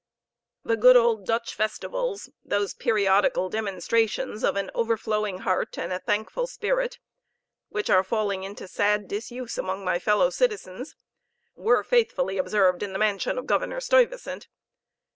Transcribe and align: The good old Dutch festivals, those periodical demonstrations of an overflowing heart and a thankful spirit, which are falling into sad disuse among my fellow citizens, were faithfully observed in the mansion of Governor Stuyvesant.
The 0.63 0.77
good 0.77 0.97
old 0.97 1.27
Dutch 1.27 1.53
festivals, 1.53 2.31
those 2.43 2.73
periodical 2.73 3.49
demonstrations 3.49 4.43
of 4.43 4.55
an 4.55 4.71
overflowing 4.73 5.41
heart 5.41 5.77
and 5.77 5.93
a 5.93 5.99
thankful 5.99 6.47
spirit, 6.47 6.97
which 7.69 7.87
are 7.87 8.03
falling 8.03 8.41
into 8.43 8.67
sad 8.67 9.07
disuse 9.07 9.59
among 9.59 9.85
my 9.85 9.99
fellow 9.99 10.31
citizens, 10.31 10.95
were 11.53 11.83
faithfully 11.83 12.39
observed 12.39 12.81
in 12.81 12.93
the 12.93 12.97
mansion 12.97 13.37
of 13.37 13.45
Governor 13.45 13.79
Stuyvesant. 13.79 14.47